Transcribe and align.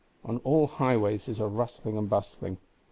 On 0.25 0.37
all 0.39 0.65
highways 0.65 1.27
is 1.29 1.39
a 1.39 1.45
rustling 1.45 1.95
and 1.95 2.09
bustling. 2.09 2.57